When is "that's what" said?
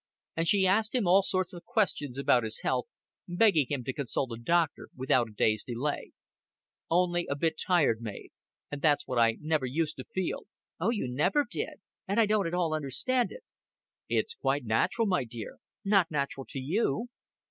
8.81-9.19